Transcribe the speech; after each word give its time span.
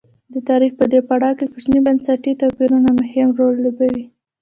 د 0.33 0.35
تاریخ 0.49 0.71
په 0.79 0.85
دې 0.91 0.99
پړاو 1.07 1.37
کې 1.39 1.45
کوچني 1.51 1.79
بنسټي 1.85 2.31
توپیرونه 2.41 2.89
مهم 2.99 3.27
رول 3.39 3.55
لوبوي. 3.65 4.03